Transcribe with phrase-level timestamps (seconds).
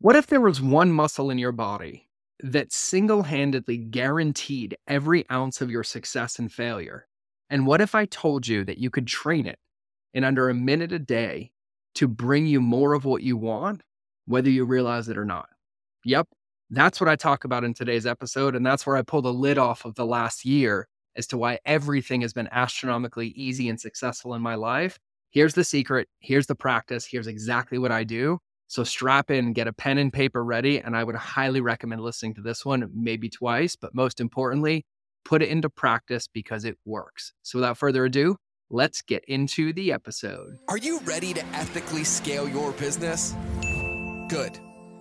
[0.00, 2.08] What if there was one muscle in your body
[2.40, 7.08] that single handedly guaranteed every ounce of your success and failure?
[7.50, 9.58] And what if I told you that you could train it
[10.14, 11.50] in under a minute a day
[11.96, 13.82] to bring you more of what you want,
[14.26, 15.48] whether you realize it or not?
[16.04, 16.28] Yep,
[16.70, 18.54] that's what I talk about in today's episode.
[18.54, 20.86] And that's where I pull the lid off of the last year
[21.16, 24.96] as to why everything has been astronomically easy and successful in my life.
[25.30, 26.06] Here's the secret.
[26.20, 27.04] Here's the practice.
[27.04, 28.38] Here's exactly what I do.
[28.68, 30.78] So strap in, get a pen and paper ready.
[30.78, 34.84] And I would highly recommend listening to this one, maybe twice, but most importantly,
[35.24, 37.32] put it into practice because it works.
[37.42, 38.36] So without further ado,
[38.70, 40.58] let's get into the episode.
[40.68, 43.34] Are you ready to ethically scale your business?
[44.28, 44.58] Good.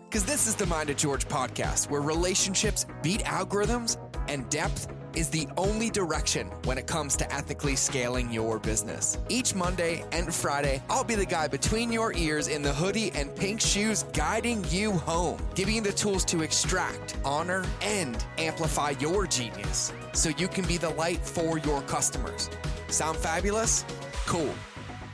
[0.10, 3.98] Because this is the Mind of George podcast, where relationships beat algorithms
[4.30, 4.88] and depth
[5.18, 9.18] is the only direction when it comes to ethically scaling your business.
[9.30, 13.36] Each Monday and Friday, I'll be the guy between your ears in the hoodie and
[13.36, 19.26] pink shoes guiding you home, giving you the tools to extract, honor, and amplify your
[19.26, 22.48] genius so you can be the light for your customers.
[22.88, 23.86] Sound fabulous?
[24.28, 24.54] Cool.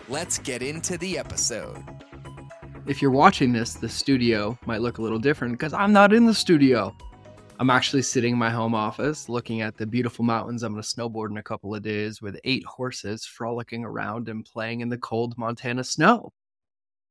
[0.09, 1.81] Let's get into the episode.
[2.85, 6.25] If you're watching this, the studio might look a little different because I'm not in
[6.25, 6.93] the studio.
[7.59, 10.63] I'm actually sitting in my home office looking at the beautiful mountains.
[10.63, 14.43] I'm going to snowboard in a couple of days with eight horses frolicking around and
[14.43, 16.31] playing in the cold Montana snow.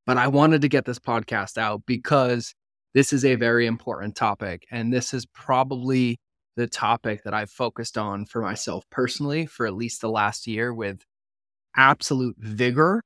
[0.05, 2.55] But I wanted to get this podcast out because
[2.93, 4.67] this is a very important topic.
[4.71, 6.19] And this is probably
[6.57, 10.75] the topic that I've focused on for myself personally for at least the last year
[10.75, 11.03] with
[11.77, 13.01] absolute vigor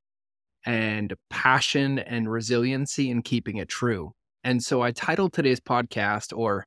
[0.64, 4.12] and passion and resiliency in keeping it true.
[4.42, 6.64] And so I titled today's podcast, or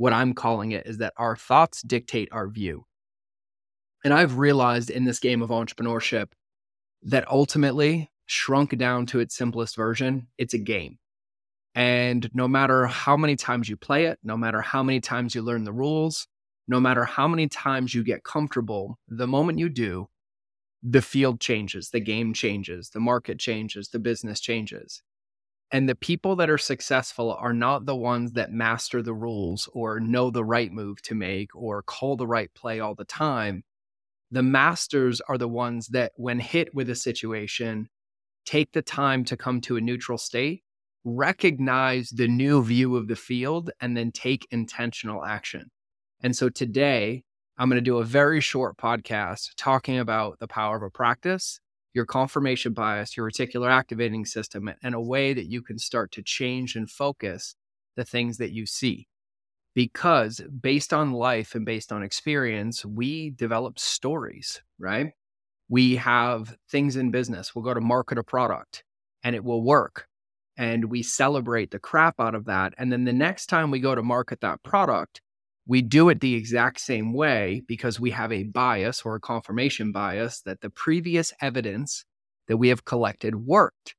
[0.00, 2.86] what I'm calling it is that our thoughts dictate our view.
[4.02, 6.28] And I've realized in this game of entrepreneurship
[7.02, 10.98] that ultimately, shrunk down to its simplest version, it's a game.
[11.74, 15.42] And no matter how many times you play it, no matter how many times you
[15.42, 16.26] learn the rules,
[16.66, 20.08] no matter how many times you get comfortable, the moment you do,
[20.82, 25.02] the field changes, the game changes, the market changes, the business changes.
[25.72, 30.00] And the people that are successful are not the ones that master the rules or
[30.00, 33.62] know the right move to make or call the right play all the time.
[34.32, 37.88] The masters are the ones that, when hit with a situation,
[38.44, 40.62] take the time to come to a neutral state,
[41.04, 45.70] recognize the new view of the field, and then take intentional action.
[46.22, 47.22] And so today,
[47.58, 51.60] I'm going to do a very short podcast talking about the power of a practice
[51.94, 56.22] your confirmation bias, your reticular activating system, and a way that you can start to
[56.22, 57.54] change and focus
[57.96, 59.08] the things that you see.
[59.74, 65.12] Because based on life and based on experience, we develop stories, right?
[65.68, 67.54] We have things in business.
[67.54, 68.82] We'll go to market a product
[69.22, 70.06] and it will work.
[70.56, 72.74] And we celebrate the crap out of that.
[72.76, 75.20] And then the next time we go to market that product,
[75.70, 79.92] we do it the exact same way because we have a bias or a confirmation
[79.92, 82.04] bias that the previous evidence
[82.48, 83.94] that we have collected worked.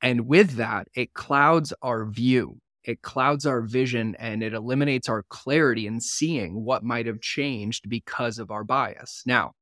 [0.00, 5.22] And with that, it clouds our view, it clouds our vision, and it eliminates our
[5.28, 9.22] clarity in seeing what might have changed because of our bias.
[9.26, 9.52] Now,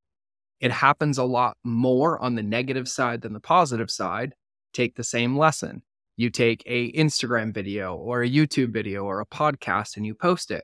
[0.60, 4.34] it happens a lot more on the negative side than the positive side.
[4.72, 5.82] Take the same lesson.
[6.16, 10.52] You take a Instagram video or a YouTube video or a podcast and you post
[10.52, 10.62] it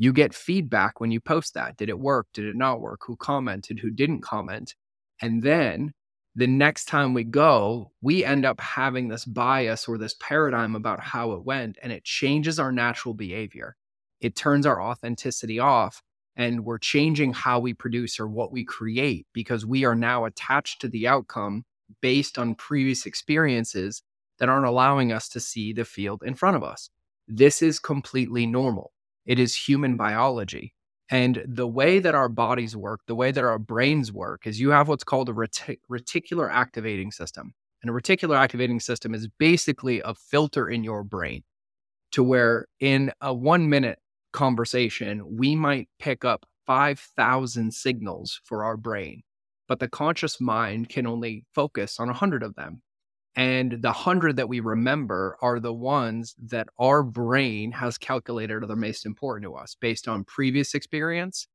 [0.00, 1.76] you get feedback when you post that.
[1.76, 2.26] Did it work?
[2.32, 3.00] Did it not work?
[3.06, 3.80] Who commented?
[3.80, 4.74] Who didn't comment?
[5.20, 5.92] And then
[6.34, 11.00] the next time we go, we end up having this bias or this paradigm about
[11.00, 13.76] how it went, and it changes our natural behavior.
[14.22, 16.02] It turns our authenticity off,
[16.34, 20.80] and we're changing how we produce or what we create because we are now attached
[20.80, 21.66] to the outcome
[22.00, 24.02] based on previous experiences
[24.38, 26.88] that aren't allowing us to see the field in front of us.
[27.28, 28.92] This is completely normal.
[29.30, 30.74] It is human biology.
[31.08, 34.70] And the way that our bodies work, the way that our brains work, is you
[34.70, 37.54] have what's called a reticular activating system.
[37.80, 41.44] And a reticular activating system is basically a filter in your brain
[42.10, 44.00] to where in a one minute
[44.32, 49.22] conversation, we might pick up 5,000 signals for our brain,
[49.68, 52.82] but the conscious mind can only focus on 100 of them.
[53.40, 58.66] And the hundred that we remember are the ones that our brain has calculated are
[58.66, 61.48] the most important to us based on previous experience,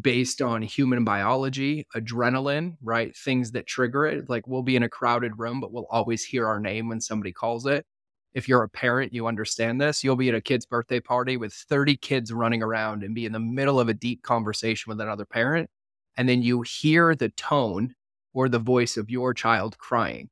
[0.00, 3.16] based on human biology, adrenaline, right?
[3.16, 4.30] Things that trigger it.
[4.30, 7.32] Like we'll be in a crowded room, but we'll always hear our name when somebody
[7.32, 7.84] calls it.
[8.32, 10.04] If you're a parent, you understand this.
[10.04, 13.32] You'll be at a kid's birthday party with 30 kids running around and be in
[13.32, 15.68] the middle of a deep conversation with another parent.
[16.16, 17.96] And then you hear the tone
[18.34, 20.30] or the voice of your child crying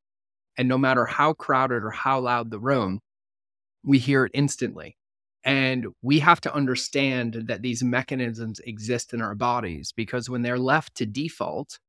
[0.56, 3.00] and no matter how crowded or how loud the room,
[3.84, 4.96] we hear it instantly.
[5.44, 10.58] And we have to understand that these mechanisms exist in our bodies because when they're
[10.58, 11.80] left to default,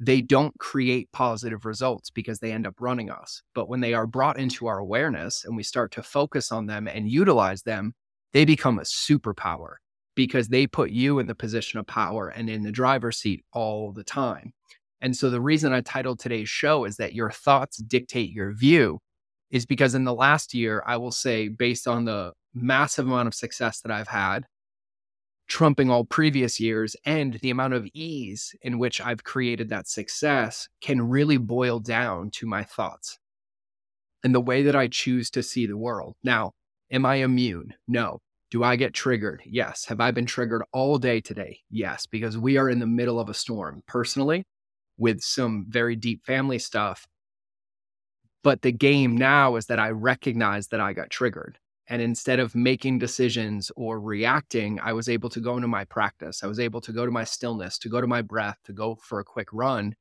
[0.00, 3.42] they don't create positive results because they end up running us.
[3.54, 6.88] But when they are brought into our awareness and we start to focus on them
[6.88, 7.94] and utilize them,
[8.32, 9.76] they become a superpower
[10.14, 13.92] because they put you in the position of power and in the driver's seat all
[13.92, 14.52] the time.
[15.04, 19.00] And so the reason I titled today's show is that your thoughts dictate your view
[19.50, 23.34] is because in the last year, I will say, based on the massive amount of
[23.34, 24.46] success that I've had,
[25.46, 30.70] trumping all previous years and the amount of ease in which I've created that success
[30.80, 33.18] can really boil down to my thoughts
[34.22, 36.14] and the way that I choose to see the world.
[36.24, 36.52] Now,
[36.90, 37.74] am I immune?
[37.86, 38.20] No.
[38.50, 39.42] Do I get triggered?
[39.44, 39.84] Yes.
[39.84, 41.58] Have I been triggered all day today?
[41.68, 44.46] Yes, because we are in the middle of a storm personally
[44.98, 47.06] with some very deep family stuff.
[48.42, 51.58] But the game now is that I recognize that I got triggered.
[51.86, 56.42] And instead of making decisions or reacting, I was able to go into my practice.
[56.42, 58.96] I was able to go to my stillness, to go to my breath, to go
[59.02, 59.94] for a quick run,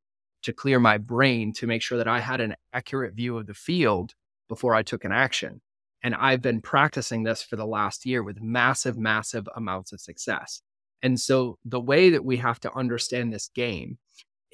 [0.44, 3.54] to clear my brain, to make sure that I had an accurate view of the
[3.54, 4.14] field
[4.48, 5.62] before I took an action.
[6.04, 10.62] And I've been practicing this for the last year with massive, massive amounts of success.
[11.02, 13.98] And so the way that we have to understand this game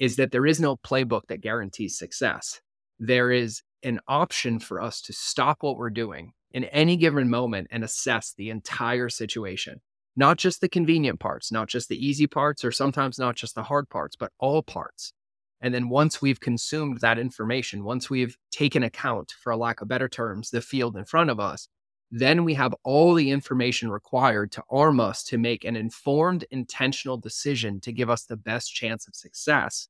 [0.00, 2.60] is that there is no playbook that guarantees success.
[2.98, 7.68] There is an option for us to stop what we're doing in any given moment
[7.70, 9.80] and assess the entire situation,
[10.16, 13.62] not just the convenient parts, not just the easy parts, or sometimes not just the
[13.62, 15.12] hard parts, but all parts.
[15.60, 19.88] And then once we've consumed that information, once we've taken account, for a lack of
[19.88, 21.68] better terms, the field in front of us,
[22.10, 27.16] then we have all the information required to arm us to make an informed, intentional
[27.16, 29.88] decision to give us the best chance of success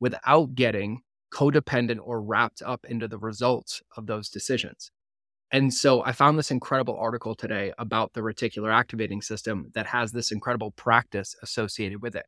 [0.00, 4.90] without getting codependent or wrapped up into the results of those decisions.
[5.50, 10.12] And so I found this incredible article today about the reticular activating system that has
[10.12, 12.26] this incredible practice associated with it.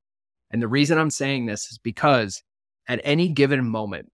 [0.51, 2.43] And the reason I'm saying this is because
[2.89, 4.11] at any given moment,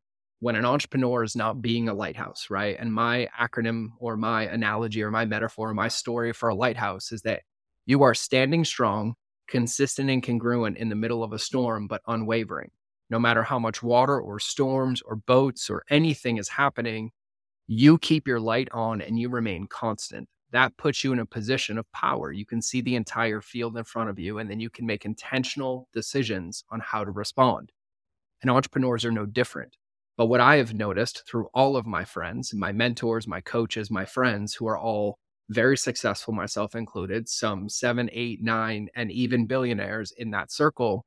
[0.46, 2.76] when an entrepreneur is not being a lighthouse, right?
[2.78, 7.10] And my acronym or my analogy or my metaphor or my story for a lighthouse
[7.10, 7.42] is that
[7.84, 9.16] you are standing strong,
[9.48, 12.70] consistent and congruent in the middle of a storm, but unwavering.
[13.10, 17.10] No matter how much water or storms or boats or anything is happening,
[17.66, 20.28] you keep your light on and you remain constant.
[20.52, 22.30] That puts you in a position of power.
[22.30, 25.04] You can see the entire field in front of you, and then you can make
[25.04, 27.72] intentional decisions on how to respond.
[28.42, 29.76] And entrepreneurs are no different.
[30.16, 34.04] But what I have noticed through all of my friends, my mentors, my coaches, my
[34.04, 35.18] friends who are all
[35.50, 41.04] very successful, myself included, some seven, eight, nine, and even billionaires in that circle,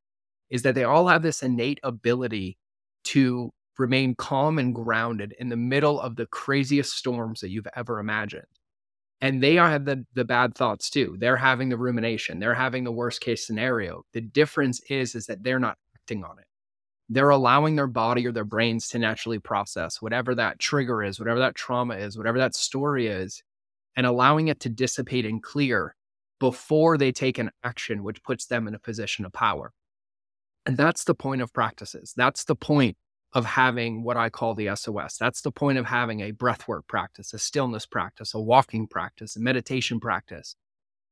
[0.49, 2.57] is that they all have this innate ability
[3.05, 7.99] to remain calm and grounded in the middle of the craziest storms that you've ever
[7.99, 8.45] imagined.
[9.21, 11.17] And they have the, the bad thoughts too.
[11.19, 12.39] They're having the rumination.
[12.39, 14.03] They're having the worst case scenario.
[14.13, 16.45] The difference is, is that they're not acting on it.
[17.09, 21.39] They're allowing their body or their brains to naturally process whatever that trigger is, whatever
[21.39, 23.41] that trauma is, whatever that story is,
[23.95, 25.95] and allowing it to dissipate and clear
[26.39, 29.73] before they take an action, which puts them in a position of power.
[30.65, 32.13] And that's the point of practices.
[32.15, 32.95] That's the point
[33.33, 35.17] of having what I call the SOS.
[35.17, 39.39] That's the point of having a breathwork practice, a stillness practice, a walking practice, a
[39.39, 40.55] meditation practice.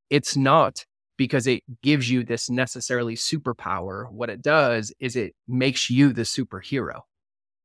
[0.10, 0.86] It's not
[1.18, 4.10] because it gives you this necessarily superpower.
[4.12, 7.02] What it does is it makes you the superhero.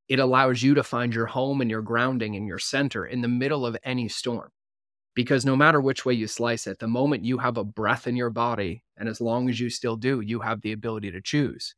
[0.09, 3.29] It allows you to find your home and your grounding and your center in the
[3.29, 4.51] middle of any storm.
[5.15, 8.17] Because no matter which way you slice it, the moment you have a breath in
[8.17, 11.75] your body, and as long as you still do, you have the ability to choose.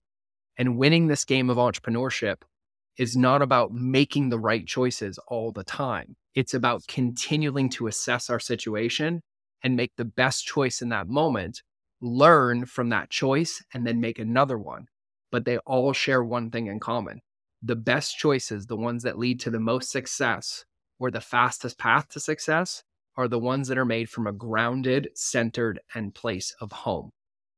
[0.57, 2.43] And winning this game of entrepreneurship
[2.97, 6.15] is not about making the right choices all the time.
[6.35, 9.21] It's about continuing to assess our situation
[9.65, 11.63] and make the best choice in that moment,
[12.01, 14.87] learn from that choice, and then make another one.
[15.33, 17.23] But they all share one thing in common.
[17.63, 20.65] The best choices, the ones that lead to the most success
[20.99, 22.85] or the fastest path to success,
[23.17, 27.11] are the ones that are made from a grounded, centered, and place of home.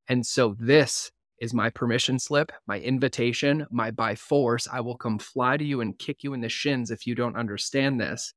[0.09, 1.11] And so this
[1.41, 4.69] is my permission slip, my invitation, my by force.
[4.71, 7.37] I will come fly to you and kick you in the shins if you don't
[7.37, 8.33] understand this.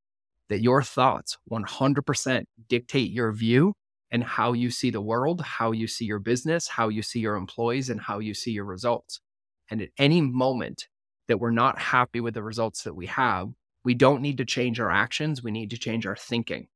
[0.50, 3.74] That your thoughts 100% dictate your view
[4.12, 7.36] and how you see the world, how you see your business, how you see your
[7.36, 9.22] employees, and how you see your results.
[9.70, 10.88] And at any moment
[11.28, 13.50] that we're not happy with the results that we have,
[13.84, 15.44] we don't need to change our actions.
[15.44, 16.68] We need to change our thinking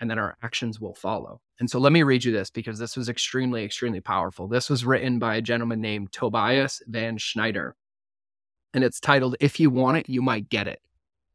[0.00, 1.40] and then our actions will follow.
[1.60, 4.48] And so let me read you this because this was extremely, extremely powerful.
[4.48, 7.76] This was written by a gentleman named Tobias Van Schneider.
[8.72, 10.80] And it's titled, If You Want It, You Might Get It.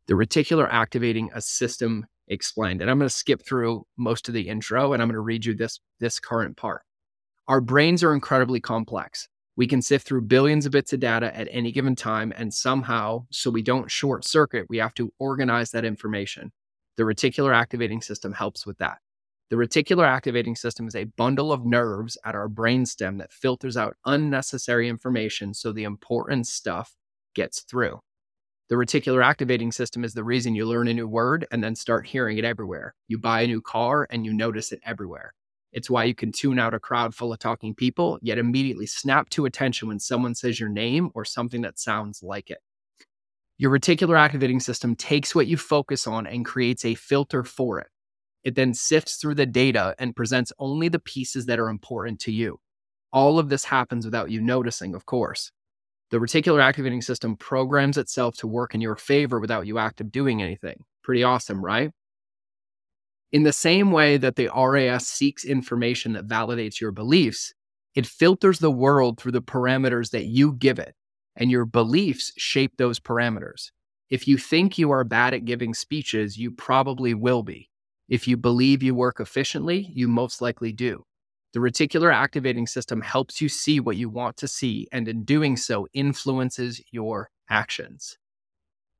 [0.08, 2.82] The reticular activating a system explained.
[2.82, 5.46] And I'm going to skip through most of the intro and I'm going to read
[5.46, 6.84] you this this current part.
[7.48, 9.28] Our brains are incredibly complex.
[9.56, 13.26] We can sift through billions of bits of data at any given time, and somehow,
[13.30, 16.52] so we don't short circuit, we have to organize that information.
[16.98, 18.98] The reticular activating system helps with that.
[19.50, 23.96] The reticular activating system is a bundle of nerves at our brainstem that filters out
[24.06, 26.96] unnecessary information so the important stuff
[27.36, 28.00] gets through.
[28.68, 32.08] The reticular activating system is the reason you learn a new word and then start
[32.08, 32.96] hearing it everywhere.
[33.08, 35.34] You buy a new car and you notice it everywhere.
[35.72, 39.30] It's why you can tune out a crowd full of talking people, yet immediately snap
[39.32, 42.58] to attention when someone says your name or something that sounds like it.
[43.58, 47.88] Your reticular activating system takes what you focus on and creates a filter for it.
[48.44, 52.32] It then sifts through the data and presents only the pieces that are important to
[52.32, 52.60] you.
[53.14, 55.52] All of this happens without you noticing, of course.
[56.12, 60.42] The reticular activating system programs itself to work in your favor without you active doing
[60.42, 60.84] anything.
[61.04, 61.92] Pretty awesome, right?
[63.32, 67.54] In the same way that the RAS seeks information that validates your beliefs,
[67.96, 70.96] it filters the world through the parameters that you give it,
[71.36, 73.72] and your beliefs shape those parameters.
[74.10, 77.70] If you think you are bad at giving speeches, you probably will be.
[78.08, 81.04] If you believe you work efficiently, you most likely do.
[81.56, 85.56] The reticular activating system helps you see what you want to see, and in doing
[85.56, 88.18] so, influences your actions.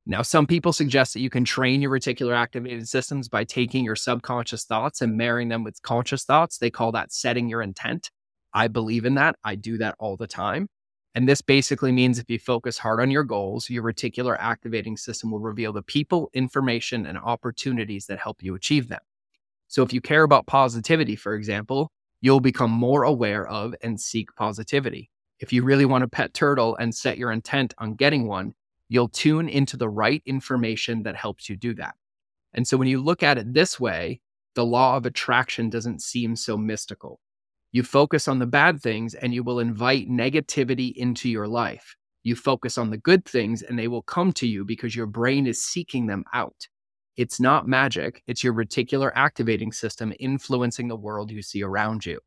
[0.06, 3.94] Now, some people suggest that you can train your reticular activating systems by taking your
[3.94, 6.56] subconscious thoughts and marrying them with conscious thoughts.
[6.56, 8.10] They call that setting your intent.
[8.54, 9.36] I believe in that.
[9.44, 10.68] I do that all the time.
[11.14, 15.30] And this basically means if you focus hard on your goals, your reticular activating system
[15.30, 19.02] will reveal the people, information, and opportunities that help you achieve them.
[19.68, 24.34] So if you care about positivity, for example, you'll become more aware of and seek
[24.36, 25.10] positivity.
[25.38, 28.54] If you really want a pet turtle and set your intent on getting one,
[28.88, 31.94] you'll tune into the right information that helps you do that.
[32.54, 34.20] And so when you look at it this way,
[34.54, 37.20] the law of attraction doesn't seem so mystical.
[37.72, 41.94] You focus on the bad things and you will invite negativity into your life.
[42.22, 45.46] You focus on the good things and they will come to you because your brain
[45.46, 46.68] is seeking them out.
[47.16, 52.20] It's not magic, it's your reticular activating system influencing the world you see around you.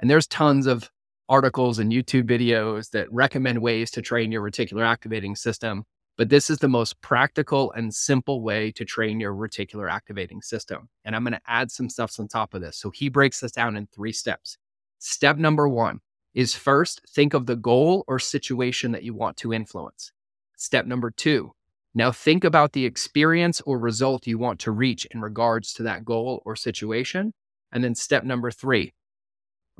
[0.00, 0.90] And there's tons of
[1.28, 5.84] articles and YouTube videos that recommend ways to train your reticular activating system,
[6.18, 10.88] but this is the most practical and simple way to train your reticular activating system.
[11.04, 12.76] And I'm going to add some stuff on top of this.
[12.76, 14.58] So he breaks this down in three steps.
[14.98, 16.00] Step number one
[16.34, 20.12] is first think of the goal or situation that you want to influence.
[20.56, 21.52] Step number two,
[21.94, 26.04] now think about the experience or result you want to reach in regards to that
[26.04, 27.34] goal or situation.
[27.70, 28.94] And then step number three,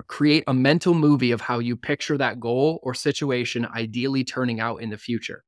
[0.06, 4.76] create a mental movie of how you picture that goal or situation ideally turning out
[4.82, 5.44] in the future.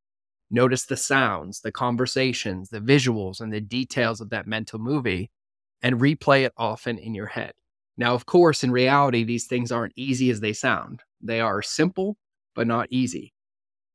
[0.51, 5.31] Notice the sounds, the conversations, the visuals, and the details of that mental movie
[5.83, 7.53] and replay it often in your head.
[7.97, 11.03] Now, of course, in reality, these things aren't easy as they sound.
[11.21, 12.17] They are simple,
[12.55, 13.34] but not easy.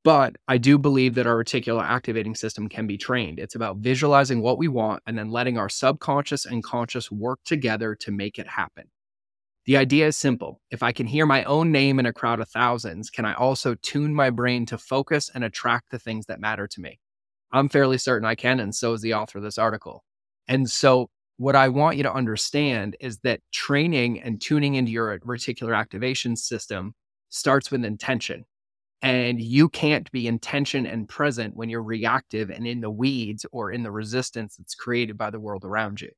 [0.02, 3.38] But I do believe that our reticular activating system can be trained.
[3.38, 7.94] It's about visualizing what we want and then letting our subconscious and conscious work together
[7.96, 8.90] to make it happen.
[9.66, 10.62] The idea is simple.
[10.70, 13.74] If I can hear my own name in a crowd of thousands, can I also
[13.74, 16.98] tune my brain to focus and attract the things that matter to me?
[17.52, 20.02] I'm fairly certain I can, and so is the author of this article.
[20.48, 25.18] And so what I want you to understand is that training and tuning into your
[25.20, 26.94] reticular activation system
[27.28, 28.46] starts with intention.
[29.02, 33.72] And you can't be intention and present when you're reactive and in the weeds or
[33.72, 36.10] in the resistance that's created by the world around you.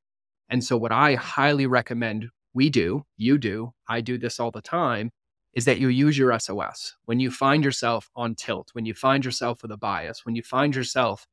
[0.49, 4.61] And so, what I highly recommend we do, you do, I do this all the
[4.61, 5.11] time,
[5.53, 6.95] is that you use your SOS.
[7.05, 10.43] When you find yourself on tilt, when you find yourself with a bias, when you
[10.43, 11.25] find yourself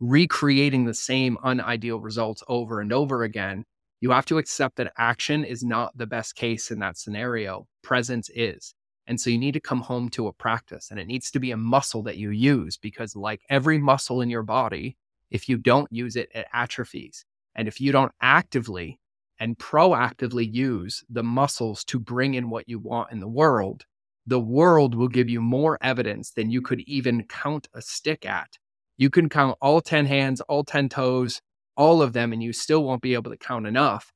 [0.00, 3.64] recreating the same unideal results over and over again,
[4.00, 7.66] you have to accept that action is not the best case in that scenario.
[7.82, 8.74] Presence is.
[9.06, 11.50] And so you need to come home to a practice and it needs to be
[11.50, 14.96] a muscle that you use because, like every muscle in your body,
[15.30, 17.24] if you don't use it, it atrophies.
[17.54, 18.98] And if you don't actively
[19.38, 23.84] and proactively use the muscles to bring in what you want in the world,
[24.26, 28.58] the world will give you more evidence than you could even count a stick at
[28.96, 31.40] you can count all 10 hands, all 10 toes,
[31.76, 34.12] all of them, and you still won't be able to count enough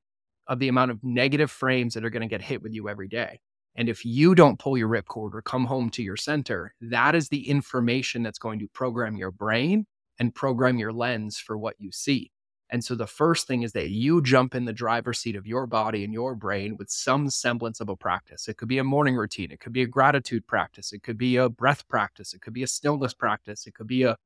[0.47, 3.09] of the amount of negative frames that are going to get hit with you every
[3.09, 3.41] day.
[3.79, 7.29] And if you don't pull your ripcord or come home to your center, that is
[7.29, 9.87] the information that's going to program your brain
[10.19, 12.33] and program your lens for what you see.
[12.71, 15.67] And so the first thing is that you jump in the driver's seat of your
[15.67, 18.49] body and your brain with some semblance of a practice.
[18.49, 21.37] It could be a morning routine, it could be a gratitude practice, it could be
[21.37, 24.17] a breath practice, it could be a stillness practice, it could be a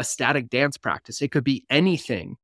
[0.00, 1.22] ecstatic dance practice.
[1.22, 2.36] It could be anything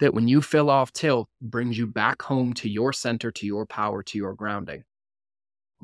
[0.00, 3.66] that when you fill off tilt brings you back home to your center, to your
[3.66, 4.84] power, to your grounding.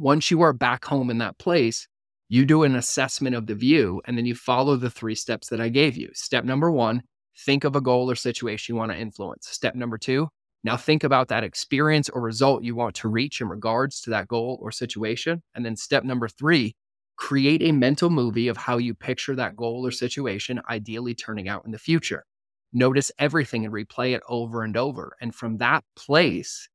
[0.01, 1.87] Once you are back home in that place,
[2.31, 5.61] you do an assessment of the view and then you follow the three steps that
[5.61, 6.09] I gave you.
[6.15, 7.03] Step number one,
[7.45, 9.49] think of a goal or situation you want to influence.
[9.49, 10.29] Step number two,
[10.65, 14.27] now think about that experience or result you want to reach in regards to that
[14.27, 15.43] goal or situation.
[15.55, 16.77] And then step number three,
[17.17, 21.67] create a mental movie of how you picture that goal or situation ideally turning out
[21.67, 22.25] in the future
[22.73, 25.17] notice everything and replay it over and over.
[25.21, 26.69] And from that place,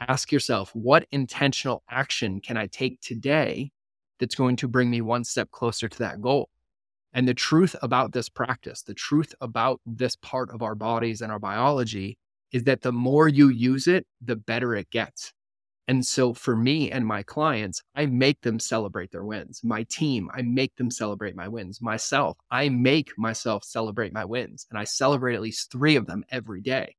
[0.00, 3.70] ask yourself, what intentional action can I take today
[4.18, 6.48] that's going to bring me one step closer to that goal?
[7.12, 11.32] And the truth about this practice, the truth about this part of our bodies and
[11.32, 12.18] our biology
[12.52, 15.32] is that the more you use it, the better it gets.
[15.88, 19.62] And so for me and my clients, I make them celebrate their wins.
[19.64, 21.80] My team, I make them celebrate my wins.
[21.80, 24.66] Myself, I make myself celebrate my wins.
[24.68, 26.94] And I celebrate at least three of them every day.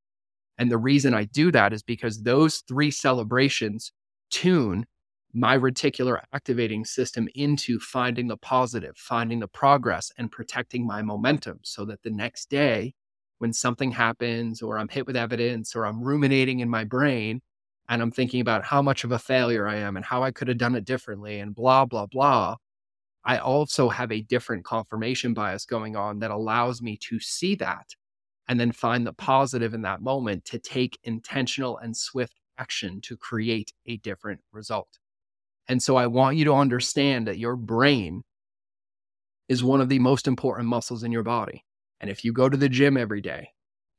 [0.60, 3.92] And the reason I do that is because those three celebrations
[4.30, 4.86] tune
[5.34, 11.60] my reticular activating system into finding the positive, finding the progress, and protecting my momentum
[11.63, 12.94] so that the next day,
[13.38, 17.42] when something happens, or I'm hit with evidence, or I'm ruminating in my brain,
[17.88, 20.50] and I'm thinking about how much of a failure I am and how I could
[20.50, 22.58] have done it differently and blah, blah, blah,
[23.25, 27.88] I also have a different confirmation bias going on that allows me to see that
[28.50, 33.15] and then find the positive in that moment to take intentional and swift action to
[33.15, 34.98] create a different result.
[35.68, 38.24] And so I want you to understand that your brain
[39.48, 41.63] is one of the most important muscles in your body.
[42.01, 43.50] And if you go to the gym every day,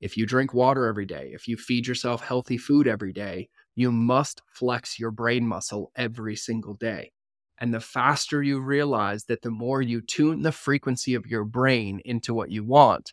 [0.01, 3.93] if you drink water every day, if you feed yourself healthy food every day, you
[3.93, 7.13] must flex your brain muscle every single day.
[7.59, 12.01] And the faster you realize that the more you tune the frequency of your brain
[12.05, 13.13] into what you want,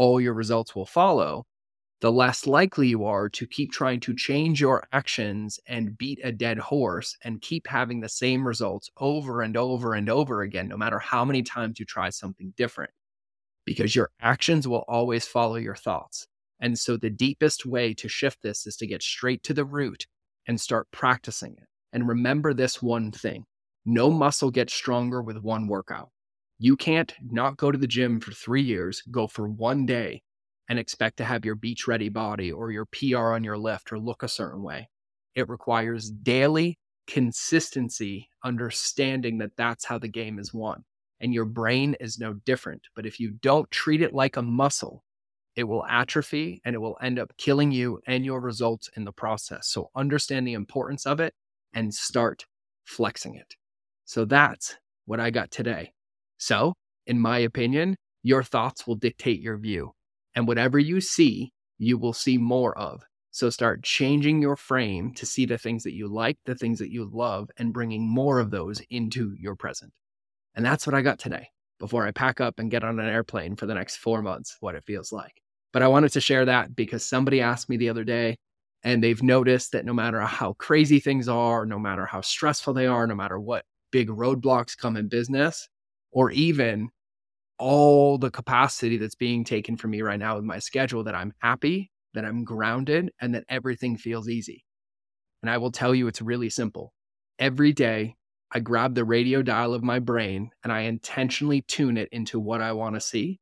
[0.00, 1.44] all your results will follow,
[2.00, 6.32] the less likely you are to keep trying to change your actions and beat a
[6.32, 10.76] dead horse and keep having the same results over and over and over again, no
[10.78, 12.90] matter how many times you try something different.
[13.66, 16.26] Because your actions will always follow your thoughts.
[16.60, 20.06] And so the deepest way to shift this is to get straight to the root
[20.48, 21.68] and start practicing it.
[21.92, 23.44] And remember this one thing
[23.84, 26.08] no muscle gets stronger with one workout.
[26.62, 30.22] You can't not go to the gym for three years, go for one day,
[30.68, 33.98] and expect to have your beach ready body or your PR on your lift or
[33.98, 34.90] look a certain way.
[35.34, 40.84] It requires daily consistency, understanding that that's how the game is won.
[41.18, 42.82] And your brain is no different.
[42.94, 45.02] But if you don't treat it like a muscle,
[45.56, 49.12] it will atrophy and it will end up killing you and your results in the
[49.12, 49.68] process.
[49.68, 51.32] So understand the importance of it
[51.72, 52.44] and start
[52.84, 53.54] flexing it.
[54.04, 55.94] So that's what I got today.
[56.40, 56.72] So,
[57.06, 59.92] in my opinion, your thoughts will dictate your view.
[60.34, 63.02] And whatever you see, you will see more of.
[63.30, 66.90] So start changing your frame to see the things that you like, the things that
[66.90, 69.92] you love, and bringing more of those into your present.
[70.54, 71.48] And that's what I got today
[71.78, 74.74] before I pack up and get on an airplane for the next four months, what
[74.74, 75.42] it feels like.
[75.74, 78.36] But I wanted to share that because somebody asked me the other day
[78.82, 82.86] and they've noticed that no matter how crazy things are, no matter how stressful they
[82.86, 85.68] are, no matter what big roadblocks come in business,
[86.12, 86.90] or even
[87.58, 91.32] all the capacity that's being taken from me right now with my schedule, that I'm
[91.40, 94.64] happy, that I'm grounded, and that everything feels easy.
[95.42, 96.92] And I will tell you, it's really simple.
[97.38, 98.16] Every day,
[98.52, 102.60] I grab the radio dial of my brain and I intentionally tune it into what
[102.60, 103.38] I want to see.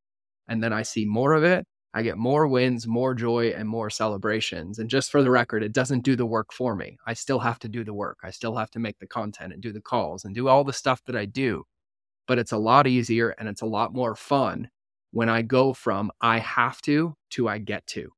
[0.47, 3.89] And then I see more of it I get more wins, more joy, and more
[3.89, 4.77] celebrations.
[4.77, 6.97] And just for the record, it doesn't do the work for me.
[7.07, 8.19] I still have to do the work.
[8.23, 10.73] I still have to make the content and do the calls and do all the
[10.73, 11.63] stuff that I do.
[12.29, 14.69] But it's a lot easier and it's a lot more fun
[15.11, 18.11] when I go from I have to to I get to.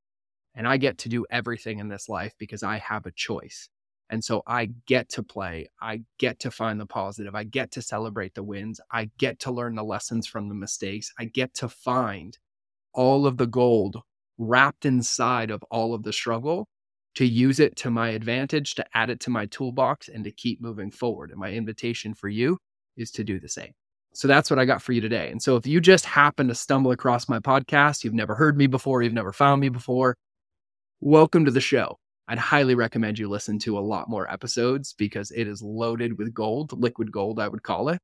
[0.54, 3.70] And I get to do everything in this life because I have a choice.
[4.10, 5.70] And so I get to play.
[5.82, 7.36] I get to find the positive.
[7.36, 8.82] I get to celebrate the wins.
[8.92, 11.14] I get to learn the lessons from the mistakes.
[11.18, 12.38] I get to find
[12.94, 13.98] all of the gold
[14.38, 16.68] wrapped inside of all of the struggle
[17.16, 20.62] to use it to my advantage, to add it to my toolbox, and to keep
[20.62, 21.32] moving forward.
[21.32, 22.58] And my invitation for you
[22.98, 23.74] is to do the same.
[24.14, 25.30] So that's what I got for you today.
[25.32, 28.68] And so if you just happen to stumble across my podcast, you've never heard me
[28.68, 30.18] before, you've never found me before,
[31.00, 31.98] welcome to the show.
[32.28, 36.34] I'd highly recommend you listen to a lot more episodes because it is loaded with
[36.34, 38.00] gold, liquid gold, I would call it.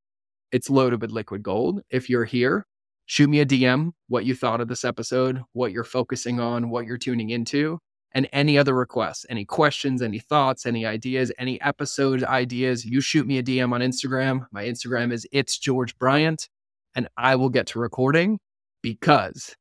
[0.51, 1.81] It's loaded with liquid gold.
[1.89, 2.65] If you're here
[3.07, 6.85] shoot me a DM what you thought of this episode, what you're focusing on, what
[6.85, 7.79] you're tuning into,
[8.13, 12.85] and any other requests, any questions, any thoughts, any ideas, any episode ideas.
[12.85, 14.47] You shoot me a DM on Instagram.
[14.51, 16.49] My Instagram is it's George Bryant,
[16.95, 18.39] and I will get to recording
[18.81, 19.55] because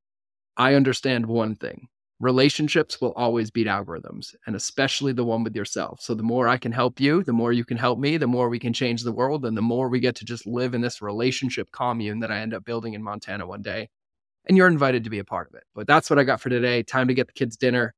[0.56, 1.88] I understand one thing.
[2.18, 6.56] relationships will always beat algorithms and especially the one with yourself so the more i
[6.56, 9.12] can help you the more you can help me the more we can change the
[9.12, 12.38] world and the more we get to just live in this relationship commune that i
[12.38, 13.86] end up building in montana one day
[14.46, 16.48] and you're invited to be a part of it but that's what i got for
[16.48, 17.94] today time to get the kids dinner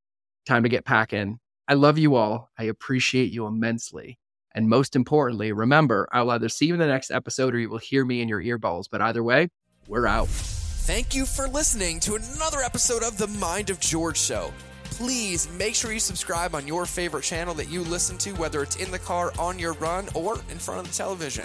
[0.49, 1.39] time to get packing.
[1.69, 2.51] I love you all.
[2.59, 4.19] I appreciate you immensely.
[4.55, 7.79] And most importantly remember i'll either see you in the next episode or you will
[7.79, 8.87] hear me in your earballs.
[8.91, 9.49] But either way
[9.87, 10.29] we're out.
[10.29, 14.53] Thank you for listening to another episode of The Mind of George Show.
[14.85, 18.77] Please make sure you subscribe on your favorite channel that you listen to, whether it's
[18.77, 21.45] in the car, on your run, or in front of the television.